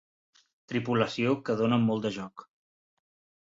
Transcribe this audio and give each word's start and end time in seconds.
Tripulació 0.73 1.35
que 1.51 1.59
dóna 1.61 1.81
molt 1.85 2.09
de 2.11 2.15
joc. 2.19 2.49